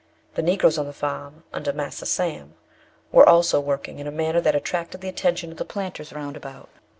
The 0.33 0.41
Negroes 0.41 0.79
on 0.79 0.87
the 0.87 0.93
farm, 0.93 1.43
under 1.53 1.71
"Marser 1.71 2.07
Sam," 2.07 2.55
were 3.11 3.29
also 3.29 3.59
working 3.59 3.99
in 3.99 4.07
a 4.07 4.11
manner 4.11 4.41
that 4.41 4.55
attracted 4.55 5.01
the 5.01 5.07
attention 5.09 5.51
of 5.51 5.57
the 5.57 5.63
planters 5.63 6.11
round 6.11 6.35
about. 6.35 6.69